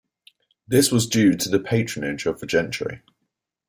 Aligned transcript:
This 0.67 0.91
was 0.91 1.05
due 1.05 1.33
to 1.37 1.47
the 1.47 1.59
patronage 1.59 2.25
of 2.25 2.39
the 2.39 2.47
gentry. 2.47 3.03